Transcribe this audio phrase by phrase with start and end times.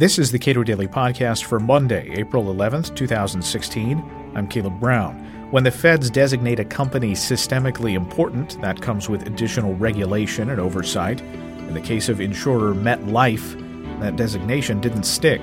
[0.00, 4.32] This is the Cato Daily Podcast for Monday, April 11th, 2016.
[4.34, 5.18] I'm Caleb Brown.
[5.50, 11.20] When the feds designate a company systemically important, that comes with additional regulation and oversight.
[11.20, 15.42] In the case of insurer MetLife, that designation didn't stick.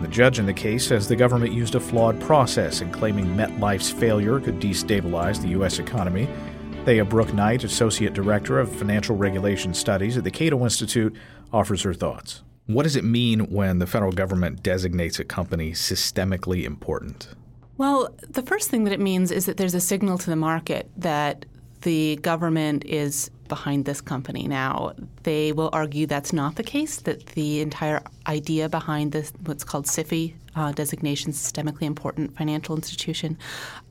[0.00, 3.92] The judge in the case says the government used a flawed process in claiming MetLife's
[3.92, 5.78] failure could destabilize the U.S.
[5.78, 6.28] economy.
[6.84, 11.14] Thaya Brook Knight, Associate Director of Financial Regulation Studies at the Cato Institute,
[11.52, 12.42] offers her thoughts.
[12.66, 17.28] What does it mean when the federal government designates a company systemically important?
[17.76, 20.88] Well, the first thing that it means is that there's a signal to the market
[20.96, 21.44] that
[21.80, 24.46] the government is behind this company.
[24.46, 29.64] Now, they will argue that's not the case, that the entire idea behind this, what's
[29.64, 33.36] called SIFI uh, designation, systemically important financial institution,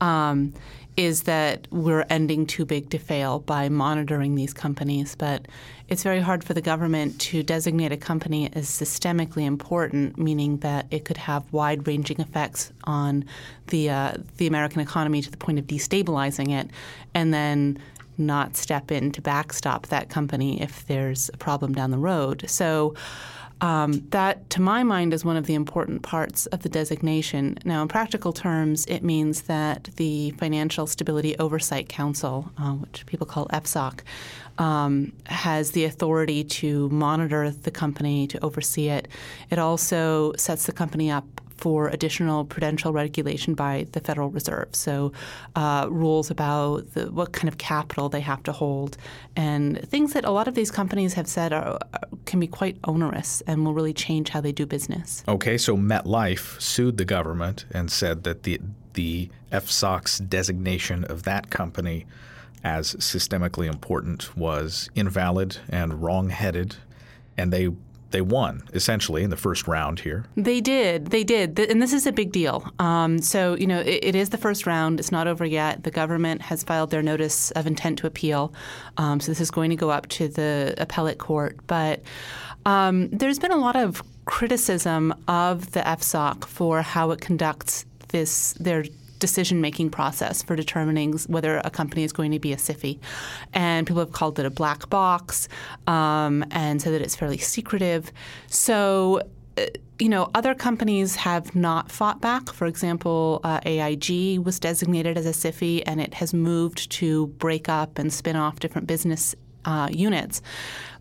[0.00, 0.54] um,
[0.96, 5.14] is that we're ending too big to fail by monitoring these companies.
[5.14, 5.48] But
[5.88, 10.86] it's very hard for the government to designate a company as systemically important, meaning that
[10.90, 13.24] it could have wide-ranging effects on
[13.68, 16.68] the uh, the American economy to the point of destabilizing it,
[17.14, 17.78] and then
[18.18, 22.44] not step in to backstop that company if there's a problem down the road.
[22.46, 22.94] So.
[23.62, 27.58] Um, that, to my mind, is one of the important parts of the designation.
[27.64, 33.24] Now, in practical terms, it means that the Financial Stability Oversight Council, uh, which people
[33.24, 34.00] call FSOC,
[34.58, 39.06] um, has the authority to monitor the company, to oversee it.
[39.48, 44.70] It also sets the company up for additional prudential regulation by the Federal Reserve.
[44.72, 45.12] So,
[45.54, 48.96] uh, rules about the, what kind of capital they have to hold,
[49.36, 51.78] and things that a lot of these companies have said are,
[52.26, 55.22] can be quite onerous and will really change how they do business.
[55.28, 58.60] Okay, so MetLife sued the government and said that the
[58.94, 62.06] the FSOC's designation of that company
[62.64, 66.76] as systemically important was invalid and wrong-headed,
[67.38, 67.68] and they
[68.12, 70.24] they won essentially in the first round here.
[70.36, 71.06] They did.
[71.06, 71.58] They did.
[71.58, 72.70] And this is a big deal.
[72.78, 75.00] Um, so, you know, it, it is the first round.
[75.00, 75.82] It's not over yet.
[75.84, 78.54] The government has filed their notice of intent to appeal.
[78.96, 81.58] Um, so this is going to go up to the appellate court.
[81.66, 82.02] But
[82.64, 88.52] um, there's been a lot of criticism of the FSOC for how it conducts this
[88.54, 88.84] their
[89.22, 92.98] decision making process for determining whether a company is going to be a SIFI.
[93.54, 95.48] And people have called it a black box
[95.86, 98.12] um, and said that it's fairly secretive.
[98.48, 99.22] So,
[99.56, 99.66] uh,
[100.00, 102.52] you know, other companies have not fought back.
[102.52, 107.68] For example, uh, AIG was designated as a SIFI and it has moved to break
[107.68, 110.42] up and spin off different business uh, units.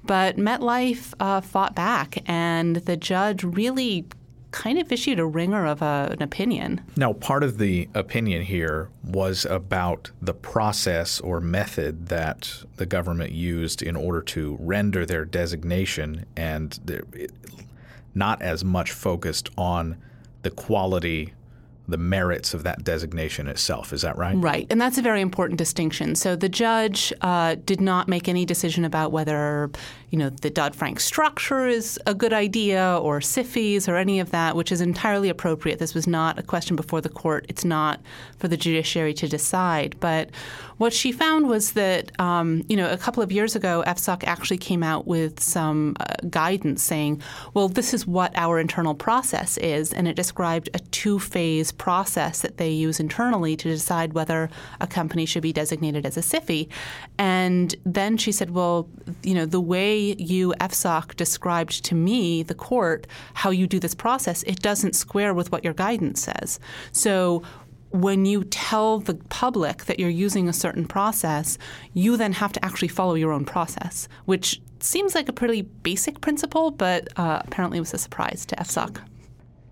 [0.03, 4.06] But MetLife uh, fought back, and the judge really
[4.51, 6.81] kind of issued a ringer of a, an opinion.
[6.95, 13.31] Now, part of the opinion here was about the process or method that the government
[13.31, 16.78] used in order to render their designation, and
[18.13, 19.97] not as much focused on
[20.41, 21.34] the quality
[21.88, 23.91] the merits of that designation itself.
[23.91, 24.35] Is that right?
[24.38, 24.66] Right.
[24.69, 26.16] And that's a very important distinction.
[26.16, 29.69] So the judge uh, did not make any decision about whether,
[30.11, 34.57] you know, the Dodd-Frank structure is a good idea or SIFIs or any of that,
[34.57, 35.79] which is entirely appropriate.
[35.79, 37.45] This was not a question before the court.
[37.47, 38.01] It's not
[38.38, 39.95] for the judiciary to decide.
[40.01, 40.29] But
[40.79, 44.57] what she found was that, um, you know, a couple of years ago, FSOC actually
[44.57, 47.22] came out with some uh, guidance saying,
[47.53, 49.93] well, this is what our internal process is.
[49.93, 54.49] And it described a two-phase process that they use internally to decide whether
[54.81, 56.67] a company should be designated as a SIFI.
[57.17, 58.89] And then she said, well,
[59.23, 63.95] you know, the way you, FSOC, described to me, the court, how you do this
[63.95, 66.59] process, it doesn't square with what your guidance says.
[66.91, 67.44] So
[67.91, 71.57] when you tell the public that you're using a certain process,
[71.94, 76.22] you then have to actually follow your own process, which seems like a pretty basic
[76.22, 78.97] principle, but uh, apparently was a surprise to FSOC.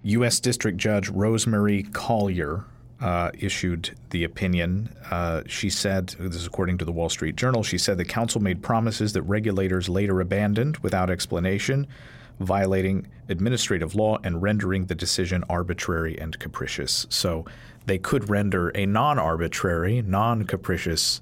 [0.03, 0.39] U.S.
[0.39, 2.65] District Judge Rosemary Collyer
[3.01, 4.93] uh, issued the opinion.
[5.09, 8.41] Uh, she said, this is according to the Wall Street Journal, she said the council
[8.41, 11.87] made promises that regulators later abandoned without explanation,
[12.39, 17.05] violating administrative law and rendering the decision arbitrary and capricious.
[17.09, 17.45] So
[17.85, 21.21] they could render a non arbitrary, non capricious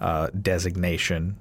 [0.00, 1.36] uh, designation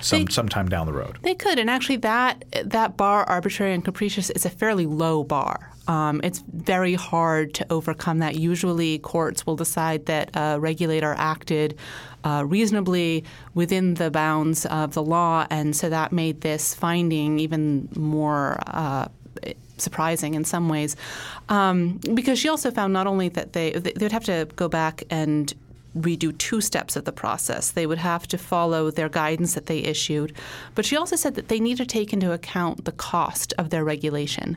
[0.00, 1.18] some they, sometime down the road.
[1.22, 5.70] They could, and actually, that that bar, arbitrary and capricious, is a fairly low bar.
[5.86, 8.36] Um, it's very hard to overcome that.
[8.36, 11.78] Usually, courts will decide that a regulator acted
[12.24, 17.88] uh, reasonably within the bounds of the law, and so that made this finding even
[17.94, 18.58] more.
[18.66, 19.08] Uh,
[19.76, 20.94] surprising in some ways,
[21.48, 25.02] um, because she also found not only that they they would have to go back
[25.10, 25.52] and
[25.96, 27.70] redo two steps of the process.
[27.70, 30.32] They would have to follow their guidance that they issued.
[30.74, 33.84] But she also said that they need to take into account the cost of their
[33.84, 34.56] regulation.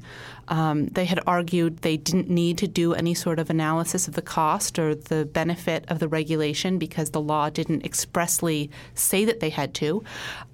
[0.50, 4.22] Um, they had argued they didn't need to do any sort of analysis of the
[4.22, 9.50] cost or the benefit of the regulation because the law didn't expressly say that they
[9.50, 10.04] had to.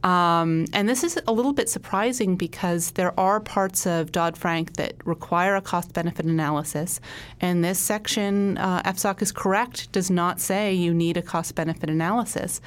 [0.04, 4.76] Um, and this is a little bit surprising because there are parts of Dodd Frank
[4.78, 7.00] that require a cost benefit analysis.
[7.40, 11.90] And this section, uh, FSOC is correct, does not say you need a cost benefit
[11.90, 12.62] analysis.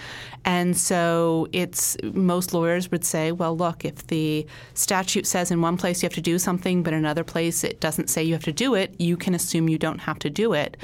[0.44, 5.76] And so it's most lawyers would say, well, look, if the statute says in one
[5.76, 8.44] place you have to do something, but in another place it doesn't say you have
[8.44, 10.76] to do it, you can assume you don't have to do it.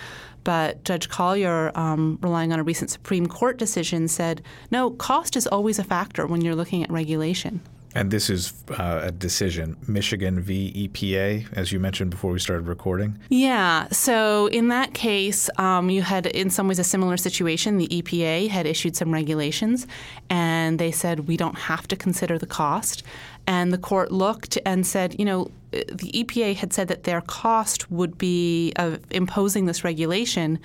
[0.44, 5.46] But Judge Collyer, um, relying on a recent Supreme Court decision, said no, cost is
[5.46, 7.60] always a factor when you're looking at regulation.
[7.94, 10.88] And this is uh, a decision, Michigan v.
[10.88, 13.18] EPA, as you mentioned before we started recording.
[13.28, 13.88] Yeah.
[13.90, 17.78] So in that case, um, you had in some ways a similar situation.
[17.78, 19.86] The EPA had issued some regulations,
[20.30, 23.02] and they said we don't have to consider the cost.
[23.46, 27.90] And the court looked and said, you know, the EPA had said that their cost
[27.90, 30.58] would be of imposing this regulation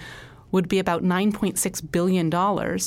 [0.52, 2.30] would be about $9.6 billion,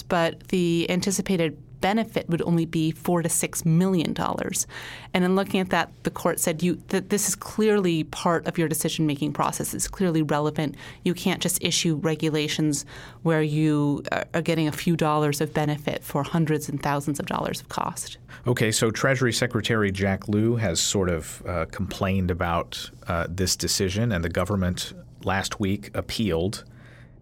[0.08, 4.66] but the anticipated benefit would only be four to six million dollars.
[5.14, 8.58] And in looking at that, the court said you that this is clearly part of
[8.58, 9.74] your decision making process.
[9.74, 10.74] It's clearly relevant.
[11.04, 12.84] You can't just issue regulations
[13.22, 14.02] where you
[14.34, 18.18] are getting a few dollars of benefit for hundreds and thousands of dollars of cost.
[18.46, 24.12] Okay, so Treasury Secretary Jack Lew has sort of uh, complained about uh, this decision,
[24.12, 24.92] and the government
[25.24, 26.64] last week appealed.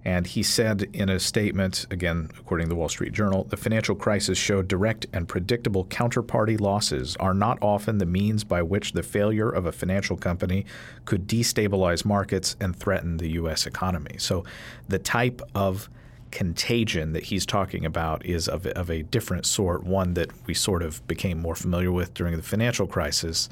[0.04, 3.94] And he said in a statement, again, according to the Wall Street Journal, the financial
[3.94, 9.02] crisis showed direct and predictable counterparty losses are not often the means by which the
[9.02, 10.64] failure of a financial company
[11.04, 13.66] could destabilize markets and threaten the U.S.
[13.66, 14.16] economy.
[14.18, 14.44] So
[14.88, 15.90] the type of
[16.30, 20.82] contagion that he's talking about is of, of a different sort, one that we sort
[20.82, 23.48] of became more familiar with during the financial crisis.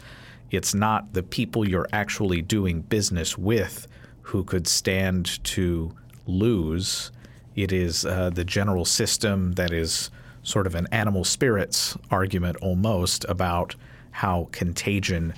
[0.50, 3.88] It's not the people you're actually doing business with
[4.22, 5.94] who could stand to
[6.26, 7.10] lose.
[7.54, 10.10] It is uh, the general system that is
[10.42, 13.74] sort of an animal spirits argument almost about
[14.12, 15.34] how contagion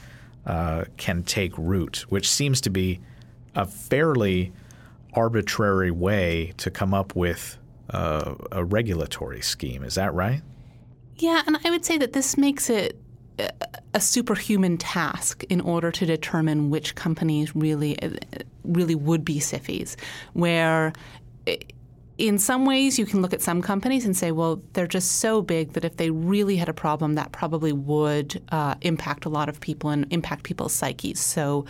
[0.47, 3.01] uh, can take root, which seems to be
[3.55, 4.53] a fairly
[5.15, 7.59] arbitrary way to come up with
[7.91, 9.83] uh, a regulatory scheme.
[9.83, 10.43] Is that right?
[11.17, 13.01] Yeah, and I would say that this makes it
[13.95, 17.99] a superhuman task in order to determine which companies really
[18.65, 19.97] really would be SIFIs,
[20.33, 20.93] where
[22.19, 25.41] in some ways you can look at some companies and say, well, they're just so
[25.41, 29.49] big that if they really had a problem, that probably would uh, impact a lot
[29.49, 31.21] of people and impact people's psyches.
[31.21, 31.65] So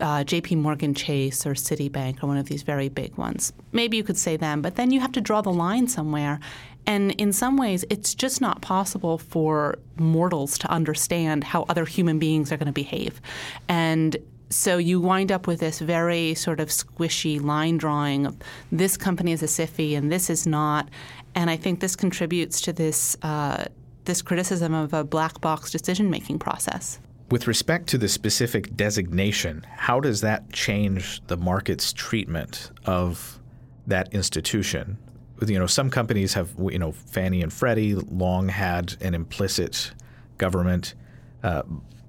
[0.00, 3.52] uh, JP Morgan Chase or Citibank are one of these very big ones.
[3.72, 6.40] Maybe you could say them, but then you have to draw the line somewhere.
[6.84, 12.18] And in some ways, it's just not possible for mortals to understand how other human
[12.18, 13.20] beings are going to behave.
[13.68, 14.16] And
[14.50, 18.36] so you wind up with this very sort of squishy line drawing of
[18.70, 20.88] this company is a SIFI and this is not.
[21.34, 23.64] And I think this contributes to this, uh,
[24.04, 27.00] this criticism of a black box decision making process.
[27.30, 33.40] With respect to the specific designation, how does that change the market's treatment of
[33.88, 34.96] that institution?
[35.44, 39.92] You know, some companies have, you know, Fannie and Freddie long had an implicit
[40.38, 40.94] government
[41.42, 41.62] uh,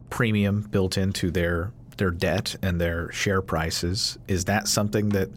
[0.10, 4.18] premium built into their their debt and their share prices.
[4.28, 5.30] Is that something that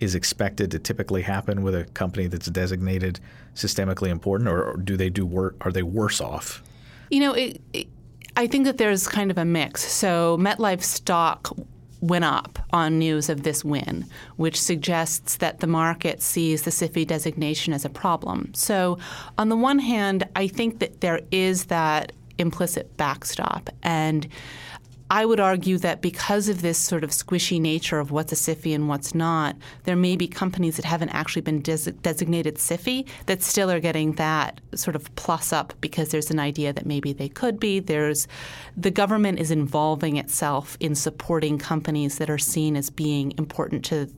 [0.00, 3.18] is expected to typically happen with a company that's designated
[3.54, 5.56] systemically important, or, do they do work?
[5.62, 6.62] Are they worse off?
[7.10, 7.88] You know, it, it
[8.36, 9.82] I think that there's kind of a mix.
[9.84, 11.56] So MetLife stock
[12.00, 17.06] went up on news of this win, which suggests that the market sees the SIFI
[17.06, 18.54] designation as a problem.
[18.54, 18.98] So,
[19.36, 23.70] on the one hand, I think that there is that implicit backstop.
[23.82, 24.28] And
[25.10, 28.74] I would argue that because of this sort of squishy nature of what's a SIFI
[28.74, 33.42] and what's not, there may be companies that haven't actually been des- designated SIFI that
[33.42, 37.28] still are getting that sort of plus up because there's an idea that maybe they
[37.28, 37.80] could be.
[37.80, 38.28] There's
[38.76, 44.10] the government is involving itself in supporting companies that are seen as being important to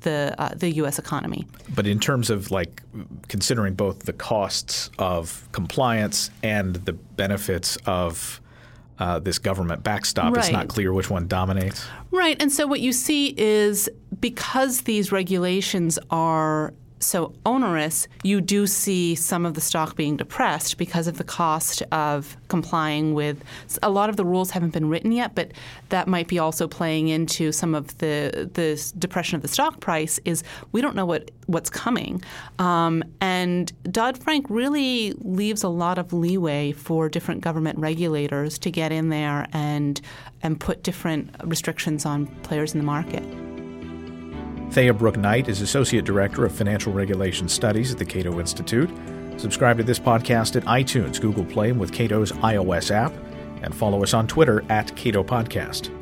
[0.00, 0.98] the uh, the U.S.
[0.98, 1.46] economy.
[1.74, 2.82] But in terms of like
[3.28, 8.40] considering both the costs of compliance and the benefits of
[8.98, 10.34] uh, this government backstop.
[10.34, 10.44] Right.
[10.44, 11.86] It's not clear which one dominates.
[12.10, 12.40] Right.
[12.40, 13.88] And so what you see is
[14.20, 20.78] because these regulations are so onerous, you do see some of the stock being depressed
[20.78, 23.42] because of the cost of complying with
[23.82, 25.52] a lot of the rules haven't been written yet, but
[25.90, 30.18] that might be also playing into some of the the depression of the stock price
[30.24, 32.22] is we don't know what what's coming.
[32.58, 38.70] Um, and Dodd Frank really leaves a lot of leeway for different government regulators to
[38.70, 40.00] get in there and
[40.42, 43.24] and put different restrictions on players in the market.
[44.70, 48.90] Thaya Brook Knight is Associate Director of Financial Regulation Studies at the Cato Institute.
[49.38, 53.12] Subscribe to this podcast at iTunes, Google Play, and with Cato's iOS app,
[53.62, 55.97] and follow us on Twitter at Cato Podcast.